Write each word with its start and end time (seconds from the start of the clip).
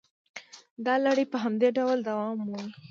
دا 0.85 0.93
لړۍ 1.05 1.25
په 1.31 1.37
همدې 1.43 1.69
ډول 1.77 1.97
دوام 2.07 2.35
مومي 2.45 2.71